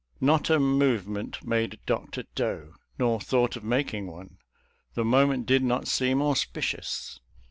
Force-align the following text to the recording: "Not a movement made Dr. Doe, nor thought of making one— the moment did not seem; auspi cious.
"Not 0.19 0.49
a 0.49 0.59
movement 0.59 1.45
made 1.45 1.79
Dr. 1.85 2.23
Doe, 2.33 2.73
nor 2.97 3.19
thought 3.21 3.55
of 3.55 3.63
making 3.63 4.07
one— 4.07 4.39
the 4.95 5.05
moment 5.05 5.45
did 5.45 5.61
not 5.63 5.87
seem; 5.87 6.17
auspi 6.17 6.63
cious. 6.63 7.19